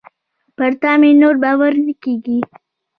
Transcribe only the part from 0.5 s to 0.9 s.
پر